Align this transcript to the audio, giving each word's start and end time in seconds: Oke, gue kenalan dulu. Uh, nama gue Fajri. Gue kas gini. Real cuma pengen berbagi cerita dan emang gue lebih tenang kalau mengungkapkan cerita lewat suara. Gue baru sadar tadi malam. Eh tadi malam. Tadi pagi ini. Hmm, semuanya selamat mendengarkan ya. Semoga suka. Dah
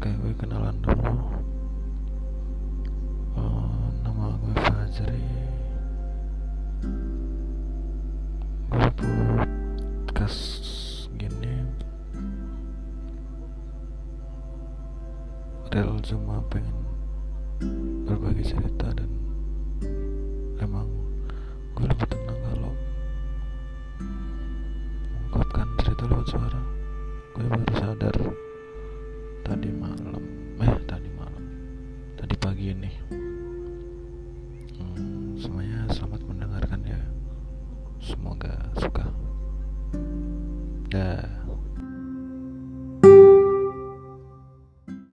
Oke, 0.00 0.08
gue 0.16 0.32
kenalan 0.32 0.80
dulu. 0.80 1.12
Uh, 3.36 3.84
nama 4.00 4.32
gue 4.40 4.56
Fajri. 4.64 5.28
Gue 8.72 8.88
kas 10.16 10.36
gini. 11.20 11.68
Real 15.68 16.00
cuma 16.00 16.40
pengen 16.48 16.80
berbagi 18.08 18.56
cerita 18.56 18.96
dan 18.96 19.12
emang 20.64 20.88
gue 21.76 21.84
lebih 21.84 22.08
tenang 22.08 22.40
kalau 22.48 22.72
mengungkapkan 25.28 25.68
cerita 25.84 26.08
lewat 26.08 26.24
suara. 26.24 26.60
Gue 27.36 27.44
baru 27.52 27.74
sadar 27.76 28.16
tadi 29.50 29.66
malam. 29.74 30.22
Eh 30.62 30.78
tadi 30.86 31.10
malam. 31.18 31.44
Tadi 32.14 32.34
pagi 32.38 32.70
ini. 32.70 32.90
Hmm, 34.78 35.34
semuanya 35.42 35.90
selamat 35.90 36.22
mendengarkan 36.22 36.80
ya. 36.86 37.02
Semoga 37.98 38.54
suka. 38.78 39.10
Dah 40.86 41.39